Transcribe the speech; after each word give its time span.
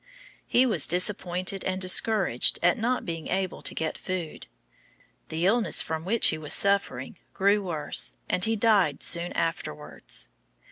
He 0.47 0.65
was 0.65 0.87
disappointed 0.87 1.63
and 1.63 1.79
discouraged 1.79 2.57
at 2.63 2.75
not 2.79 3.05
being 3.05 3.27
able 3.27 3.61
to 3.61 3.75
get 3.75 3.99
food. 3.99 4.47
The 5.29 5.45
illness 5.45 5.83
from 5.83 6.05
which 6.05 6.29
he 6.29 6.39
was 6.39 6.53
suffering 6.55 7.19
grew 7.35 7.61
worse, 7.61 8.15
and 8.27 8.43
he 8.43 8.55
died 8.55 9.03
soon 9.03 9.31
afterwards. 9.33 10.29